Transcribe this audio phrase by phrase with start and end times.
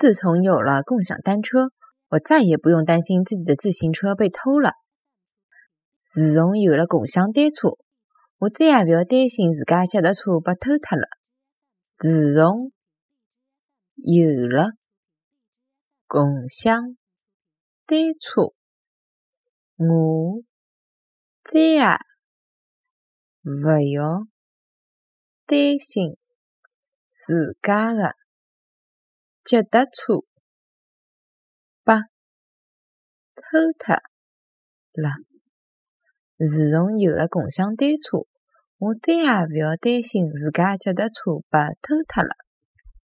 [0.00, 1.72] 自从有了共享单车，
[2.08, 4.72] 我再也不用担心自己的自行车被偷了。
[6.06, 7.76] 自从有了共享单车，
[8.38, 11.06] 我再也不要担心自家脚踏车被偷脱了。
[11.98, 12.72] 自从
[13.96, 14.70] 有了
[16.06, 16.96] 共享
[17.84, 18.54] 单车，
[19.76, 20.42] 我
[21.44, 21.84] 再也
[23.42, 24.26] 勿要
[25.44, 26.16] 担心
[27.12, 28.14] 自家的
[29.44, 30.24] 脚踏车
[31.84, 31.94] 被
[33.36, 33.42] 偷
[33.78, 33.94] 脱
[35.02, 35.10] 了。
[36.38, 38.26] 自从有了共享单车，
[38.78, 42.34] 我再也勿要担心自家脚踏车被偷脱了。